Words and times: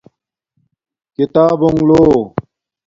کتابونݣ 1.15 1.79
لو 1.87 2.01